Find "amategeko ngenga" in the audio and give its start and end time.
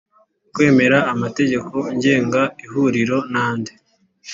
1.13-2.41